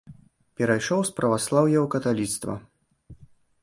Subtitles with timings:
[0.61, 2.53] Перайшоў з праваслаўя ў каталіцтва.